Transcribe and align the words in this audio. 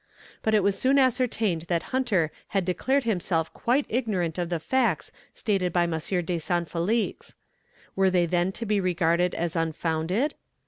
But 0.41 0.55
it 0.55 0.63
was 0.63 0.79
soon 0.79 0.97
ascertained 0.97 1.65
that 1.67 1.83
Hunter 1.93 2.31
had 2.47 2.65
declared 2.65 3.03
himself 3.03 3.53
quite 3.53 3.85
ignorant 3.87 4.39
of 4.39 4.49
the 4.49 4.59
facts 4.59 5.11
stated 5.35 5.71
by 5.71 5.83
M. 5.83 5.91
de 5.91 6.39
Saint 6.39 6.67
Felix. 6.67 7.35
Were 7.95 8.09
they 8.09 8.25
then 8.25 8.51
to 8.53 8.65
be 8.65 8.79
regarded 8.81 9.35
as 9.35 9.55
unfounded? 9.55 10.33